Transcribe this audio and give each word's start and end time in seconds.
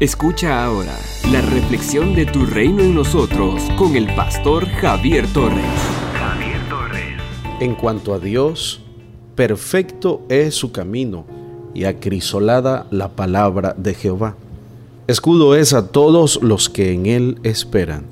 Escucha 0.00 0.64
ahora 0.64 0.96
la 1.32 1.40
reflexión 1.40 2.14
de 2.14 2.24
tu 2.24 2.46
reino 2.46 2.84
en 2.84 2.94
nosotros 2.94 3.60
con 3.76 3.96
el 3.96 4.06
pastor 4.14 4.64
Javier 4.64 5.26
Torres. 5.32 5.64
Javier 6.14 6.60
Torres. 6.68 7.16
En 7.58 7.74
cuanto 7.74 8.14
a 8.14 8.20
Dios, 8.20 8.80
perfecto 9.34 10.22
es 10.28 10.54
su 10.54 10.70
camino 10.70 11.26
y 11.74 11.82
acrisolada 11.82 12.86
la 12.92 13.08
palabra 13.08 13.74
de 13.76 13.92
Jehová. 13.94 14.36
Escudo 15.08 15.56
es 15.56 15.72
a 15.72 15.88
todos 15.88 16.40
los 16.44 16.68
que 16.68 16.92
en 16.92 17.06
él 17.06 17.40
esperan. 17.42 18.04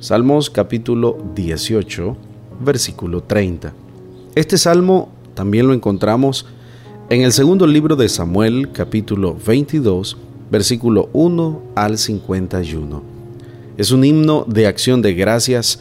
Salmos 0.00 0.50
capítulo 0.50 1.18
18, 1.36 2.16
versículo 2.64 3.22
30. 3.22 3.72
Este 4.34 4.58
salmo 4.58 5.08
también 5.34 5.68
lo 5.68 5.72
encontramos 5.72 6.46
en 7.10 7.22
el 7.22 7.32
segundo 7.32 7.68
libro 7.68 7.94
de 7.94 8.08
Samuel 8.08 8.72
capítulo 8.72 9.36
22, 9.46 10.16
versículo 10.52 11.08
1 11.14 11.62
al 11.74 11.96
51. 11.96 13.02
Es 13.78 13.90
un 13.90 14.04
himno 14.04 14.44
de 14.46 14.66
acción 14.66 15.00
de 15.00 15.14
gracias 15.14 15.80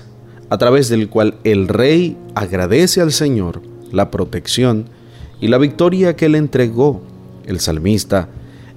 a 0.50 0.58
través 0.58 0.88
del 0.88 1.10
cual 1.10 1.36
el 1.44 1.68
rey 1.68 2.16
agradece 2.36 3.02
al 3.02 3.12
Señor 3.12 3.62
la 3.92 4.10
protección 4.10 4.86
y 5.42 5.50
la 5.50 5.58
victoria 5.58 6.16
que 6.16 6.30
le 6.30 6.38
entregó. 6.38 7.02
El 7.46 7.60
salmista 7.60 8.30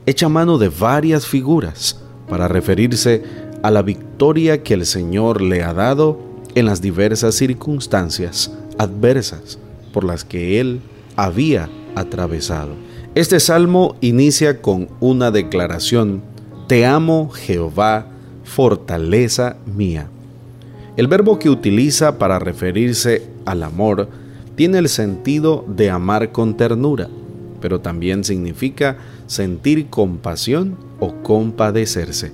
echa 0.04 0.28
mano 0.28 0.58
de 0.58 0.68
varias 0.68 1.28
figuras 1.28 2.00
para 2.28 2.48
referirse 2.48 3.22
a 3.62 3.70
la 3.70 3.82
victoria 3.82 4.64
que 4.64 4.74
el 4.74 4.86
Señor 4.86 5.42
le 5.42 5.62
ha 5.62 5.74
dado 5.74 6.18
en 6.56 6.66
las 6.66 6.82
diversas 6.82 7.36
circunstancias 7.36 8.50
adversas 8.78 9.60
por 9.92 10.02
las 10.02 10.24
que 10.24 10.58
él 10.58 10.80
había 11.14 11.70
atravesado. 11.94 12.74
Este 13.14 13.38
salmo 13.38 13.95
inicia 14.00 14.60
con 14.60 14.88
una 14.98 15.30
declaración, 15.30 16.20
Te 16.66 16.84
amo 16.84 17.30
Jehová, 17.30 18.09
fortaleza 18.42 19.56
mía. 19.66 20.09
El 20.97 21.06
verbo 21.06 21.38
que 21.38 21.48
utiliza 21.48 22.19
para 22.19 22.41
referirse 22.41 23.22
al 23.44 23.62
amor 23.62 24.08
tiene 24.56 24.78
el 24.78 24.88
sentido 24.88 25.64
de 25.69 25.91
amar 25.91 26.33
con 26.33 26.56
ternura, 26.56 27.08
pero 27.61 27.80
también 27.80 28.25
significa 28.25 28.97
sentir 29.28 29.86
compasión 29.91 30.77
o 30.98 31.14
compadecerse. 31.22 32.33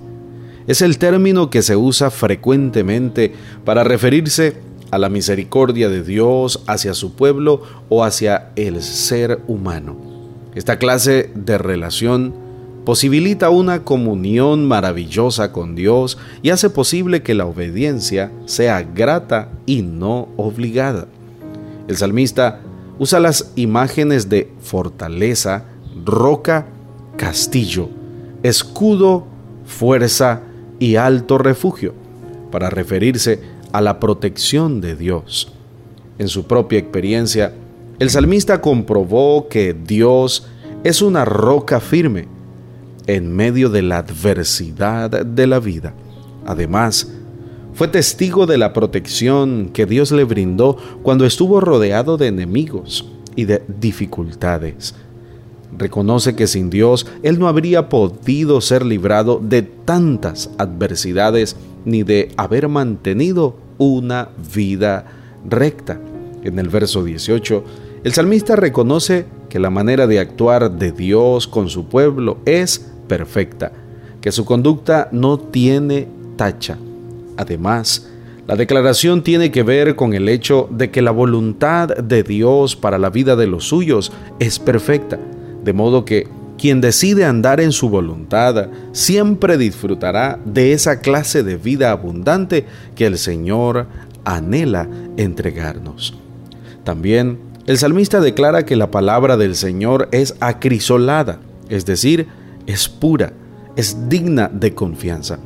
Es 0.66 0.80
el 0.80 0.97
término 0.97 1.50
que 1.50 1.60
se 1.60 1.76
usa 1.76 2.10
frecuentemente 2.10 3.34
para 3.66 3.84
referirse 3.84 4.56
a 4.91 4.97
la 4.97 5.10
misericordia 5.10 5.91
de 5.91 6.02
Dios 6.02 6.62
hacia 6.66 6.94
su 6.94 7.12
pueblo 7.12 7.64
o 7.91 8.02
hacia 8.02 8.52
el 8.56 8.82
ser 8.82 9.41
humano. 9.47 10.09
Esta 10.54 10.78
clase 10.78 11.30
de 11.34 11.58
relación 11.58 12.34
posibilita 12.84 13.50
una 13.50 13.84
comunión 13.84 14.66
maravillosa 14.66 15.52
con 15.52 15.74
Dios 15.74 16.18
y 16.42 16.50
hace 16.50 16.70
posible 16.70 17.22
que 17.22 17.34
la 17.34 17.46
obediencia 17.46 18.32
sea 18.46 18.82
grata 18.82 19.50
y 19.66 19.82
no 19.82 20.28
obligada. 20.36 21.06
El 21.86 21.96
salmista 21.96 22.60
usa 22.98 23.20
las 23.20 23.52
imágenes 23.56 24.28
de 24.28 24.50
fortaleza, 24.60 25.64
roca, 26.04 26.66
castillo, 27.16 27.88
escudo, 28.42 29.26
fuerza 29.64 30.42
y 30.78 30.96
alto 30.96 31.38
refugio 31.38 31.94
para 32.50 32.70
referirse 32.70 33.40
a 33.72 33.80
la 33.80 34.00
protección 34.00 34.80
de 34.80 34.96
Dios. 34.96 35.52
En 36.18 36.28
su 36.28 36.46
propia 36.46 36.78
experiencia, 36.78 37.54
el 38.00 38.08
salmista 38.08 38.62
comprobó 38.62 39.48
que 39.48 39.74
Dios 39.74 40.46
es 40.84 41.02
una 41.02 41.26
roca 41.26 41.80
firme 41.80 42.28
en 43.06 43.30
medio 43.30 43.68
de 43.68 43.82
la 43.82 43.98
adversidad 43.98 45.10
de 45.10 45.46
la 45.46 45.60
vida. 45.60 45.92
Además, 46.46 47.12
fue 47.74 47.88
testigo 47.88 48.46
de 48.46 48.56
la 48.56 48.72
protección 48.72 49.68
que 49.74 49.84
Dios 49.84 50.12
le 50.12 50.24
brindó 50.24 50.78
cuando 51.02 51.26
estuvo 51.26 51.60
rodeado 51.60 52.16
de 52.16 52.28
enemigos 52.28 53.06
y 53.36 53.44
de 53.44 53.62
dificultades. 53.69 54.94
Reconoce 55.76 56.34
que 56.34 56.46
sin 56.46 56.70
Dios 56.70 57.06
él 57.22 57.38
no 57.38 57.48
habría 57.48 57.91
podido 57.91 58.62
ser 58.62 58.82
librado 58.86 59.42
de 59.44 59.60
tantas 59.60 60.48
adversidades 60.56 61.54
ni 61.84 62.02
de 62.02 62.32
haber 62.38 62.66
mantenido 62.69 63.58
una 63.76 64.30
vida 64.54 65.04
recta. 65.46 66.00
En 66.42 66.58
el 66.58 66.70
verso 66.70 67.04
18, 67.04 67.89
el 68.03 68.12
salmista 68.12 68.56
reconoce 68.56 69.27
que 69.50 69.59
la 69.59 69.69
manera 69.69 70.06
de 70.06 70.21
actuar 70.21 70.71
de 70.71 70.93
Dios 70.93 71.47
con 71.47 71.69
su 71.69 71.87
pueblo 71.87 72.38
es 72.47 72.87
perfecta, 73.09 73.72
que 74.22 74.33
su 74.33 74.44
conducta 74.47 75.09
no 75.12 75.38
tiene 75.38 76.09
tacha. 76.37 76.78
Además, 77.37 78.09
la 78.47 78.56
declaración 78.56 79.22
tiene 79.22 79.50
que 79.50 79.62
ver 79.62 79.97
con 79.97 80.15
el 80.15 80.28
hecho 80.28 80.66
de 80.71 80.91
que 80.91 81.03
la 81.03 81.11
voluntad 81.11 81.88
de 81.88 82.22
Dios 82.22 82.75
para 82.75 82.99
la 82.99 83.11
vida 83.11 83.37
de 83.37 83.47
los 83.47 83.69
suyos 83.69 84.12
es 84.38 84.59
perfecta, 84.59 85.19
de 85.62 85.72
modo 85.72 86.05
que 86.05 86.27
quien 86.56 86.81
decide 86.81 87.25
andar 87.25 87.61
en 87.61 87.72
su 87.72 87.88
voluntad 87.88 88.69
siempre 88.93 89.56
disfrutará 89.56 90.38
de 90.44 90.72
esa 90.72 91.00
clase 91.00 91.43
de 91.43 91.56
vida 91.56 91.91
abundante 91.91 92.65
que 92.94 93.06
el 93.06 93.19
Señor 93.19 93.87
anhela 94.25 94.88
entregarnos. 95.17 96.15
También 96.84 97.50
el 97.66 97.78
salmista 97.78 98.21
declara 98.21 98.65
que 98.65 98.76
la 98.76 98.91
palabra 98.91 99.37
del 99.37 99.54
Señor 99.54 100.09
es 100.12 100.34
acrisolada, 100.41 101.41
es 101.69 101.87
decir, 101.87 102.26
es 102.66 102.88
pura, 102.88 103.32
es 103.76 104.09
digna 104.09 104.50
de 104.53 104.75
confianza. 104.75 105.38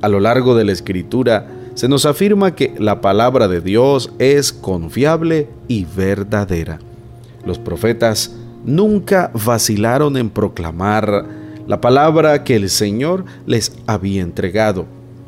A 0.00 0.08
lo 0.08 0.20
largo 0.20 0.54
de 0.54 0.64
la 0.64 0.72
escritura 0.72 1.48
se 1.74 1.88
nos 1.88 2.06
afirma 2.06 2.54
que 2.54 2.74
la 2.78 3.00
palabra 3.00 3.48
de 3.48 3.60
Dios 3.60 4.12
es 4.18 4.52
confiable 4.52 5.48
y 5.68 5.84
verdadera. 5.84 6.78
Los 7.44 7.58
profetas 7.58 8.32
nunca 8.64 9.30
vacilaron 9.32 10.16
en 10.16 10.30
proclamar 10.30 11.24
la 11.66 11.80
palabra 11.80 12.44
que 12.44 12.56
el 12.56 12.68
Señor 12.68 13.24
les 13.46 13.72
había 13.86 14.22
entregado, 14.22 14.86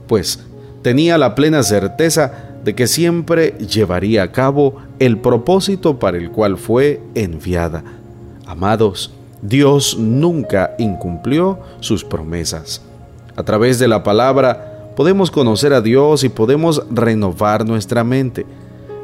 pues 0.09 0.41
tenía 0.83 1.17
la 1.19 1.35
plena 1.35 1.63
certeza 1.63 2.52
de 2.65 2.75
que 2.75 2.87
siempre 2.87 3.53
llevaría 3.59 4.23
a 4.23 4.33
cabo 4.33 4.77
el 4.99 5.19
propósito 5.19 5.99
para 5.99 6.19
el 6.19 6.31
cual 6.31 6.57
fue 6.57 7.01
enviada. 7.15 7.83
Amados, 8.47 9.13
Dios 9.41 9.97
nunca 9.99 10.75
incumplió 10.79 11.59
sus 11.81 12.05
promesas. 12.05 12.83
A 13.35 13.43
través 13.43 13.79
de 13.79 13.89
la 13.89 14.03
palabra 14.03 14.93
podemos 14.95 15.31
conocer 15.31 15.73
a 15.73 15.81
Dios 15.81 16.23
y 16.23 16.29
podemos 16.29 16.83
renovar 16.91 17.67
nuestra 17.67 18.05
mente, 18.05 18.47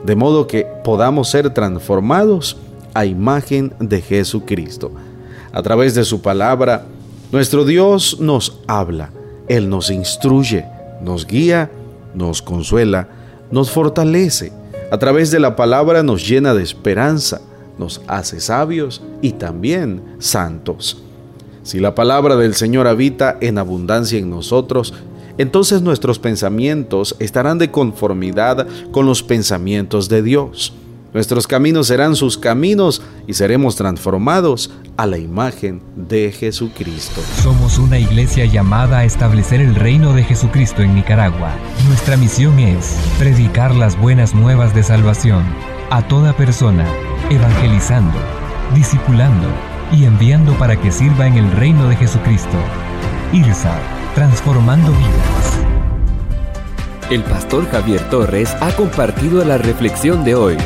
de 0.04 0.14
modo 0.14 0.46
que 0.46 0.66
podamos 0.84 1.30
ser 1.30 1.52
transformados 1.52 2.56
a 2.94 3.04
imagen 3.04 3.72
de 3.80 4.00
Jesucristo. 4.00 4.92
A 5.52 5.62
través 5.62 5.94
de 5.94 6.04
su 6.04 6.22
palabra, 6.22 6.84
nuestro 7.32 7.64
Dios 7.64 8.20
nos 8.20 8.60
habla, 8.68 9.10
Él 9.48 9.68
nos 9.68 9.90
instruye, 9.90 10.66
nos 11.02 11.26
guía, 11.26 11.70
nos 12.14 12.42
consuela, 12.42 13.08
nos 13.50 13.70
fortalece, 13.70 14.52
a 14.90 14.98
través 14.98 15.30
de 15.30 15.40
la 15.40 15.56
palabra 15.56 16.02
nos 16.02 16.26
llena 16.26 16.54
de 16.54 16.62
esperanza, 16.62 17.40
nos 17.78 18.00
hace 18.06 18.40
sabios 18.40 19.02
y 19.22 19.32
también 19.32 20.02
santos. 20.18 21.02
Si 21.62 21.78
la 21.78 21.94
palabra 21.94 22.36
del 22.36 22.54
Señor 22.54 22.86
habita 22.86 23.36
en 23.40 23.58
abundancia 23.58 24.18
en 24.18 24.30
nosotros, 24.30 24.94
entonces 25.36 25.82
nuestros 25.82 26.18
pensamientos 26.18 27.14
estarán 27.18 27.58
de 27.58 27.70
conformidad 27.70 28.66
con 28.90 29.06
los 29.06 29.22
pensamientos 29.22 30.08
de 30.08 30.22
Dios. 30.22 30.72
Nuestros 31.14 31.46
caminos 31.46 31.86
serán 31.86 32.16
sus 32.16 32.36
caminos 32.36 33.00
y 33.26 33.32
seremos 33.32 33.76
transformados 33.76 34.70
a 34.98 35.06
la 35.06 35.16
imagen 35.16 35.80
de 35.96 36.30
Jesucristo. 36.32 37.22
Somos 37.42 37.78
una 37.78 37.98
iglesia 37.98 38.44
llamada 38.44 38.98
a 38.98 39.04
establecer 39.04 39.62
el 39.62 39.74
reino 39.74 40.12
de 40.12 40.22
Jesucristo 40.22 40.82
en 40.82 40.94
Nicaragua. 40.94 41.52
Nuestra 41.86 42.18
misión 42.18 42.58
es 42.58 42.98
predicar 43.18 43.74
las 43.74 43.98
buenas 43.98 44.34
nuevas 44.34 44.74
de 44.74 44.82
salvación 44.82 45.44
a 45.90 46.06
toda 46.06 46.36
persona, 46.36 46.86
evangelizando, 47.30 48.18
discipulando 48.74 49.48
y 49.90 50.04
enviando 50.04 50.52
para 50.58 50.78
que 50.78 50.92
sirva 50.92 51.26
en 51.26 51.38
el 51.38 51.50
reino 51.52 51.88
de 51.88 51.96
Jesucristo. 51.96 52.58
IRSA, 53.32 53.78
transformando 54.14 54.90
vidas. 54.92 55.58
El 57.10 57.22
pastor 57.22 57.66
Javier 57.70 58.10
Torres 58.10 58.54
ha 58.60 58.70
compartido 58.72 59.42
la 59.42 59.56
reflexión 59.56 60.24
de 60.24 60.34
hoy. 60.34 60.56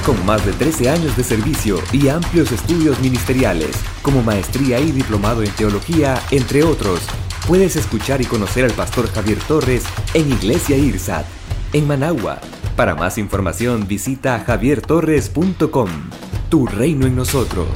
Con 0.06 0.26
más 0.26 0.46
de 0.46 0.52
13 0.52 0.90
años 0.90 1.16
de 1.16 1.24
servicio 1.24 1.80
y 1.94 2.10
amplios 2.10 2.52
estudios 2.52 3.00
ministeriales, 3.00 3.72
como 4.02 4.22
maestría 4.22 4.82
y 4.82 4.92
diplomado 4.92 5.44
en 5.44 5.52
teología, 5.52 6.22
entre 6.30 6.64
otros, 6.64 7.00
puedes 7.48 7.76
escuchar 7.76 8.22
y 8.22 8.26
conocer 8.26 8.66
al 8.66 8.72
pastor 8.72 9.12
Javier 9.12 9.38
Torres 9.48 9.84
en 10.14 10.32
Iglesia 10.32 10.78
IRSAT, 10.78 11.26
en 11.74 11.88
Managua. 11.88 12.40
Para 12.76 12.96
más 12.96 13.18
información 13.18 13.88
visita 13.88 14.40
javiertorres.com. 14.40 15.90
Tu 16.50 16.68
reino 16.68 17.08
en 17.08 17.16
nosotros. 17.16 17.68